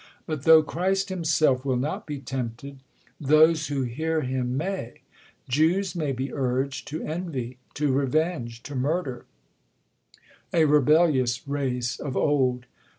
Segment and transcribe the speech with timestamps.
[0.25, 2.79] But though Christ hmiselt Will not be tempted,
[3.19, 5.01] those who hear him may:
[5.47, 9.27] Jews may be urg'd to envy, to revenge, To murder:,
[10.51, 12.65] a reballious, racc of old